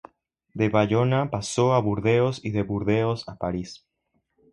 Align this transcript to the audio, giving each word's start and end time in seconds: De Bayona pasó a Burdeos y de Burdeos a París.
De 0.55 0.67
Bayona 0.67 1.29
pasó 1.29 1.73
a 1.73 1.79
Burdeos 1.79 2.43
y 2.43 2.49
de 2.49 2.63
Burdeos 2.63 3.29
a 3.29 3.35
París. 3.35 3.85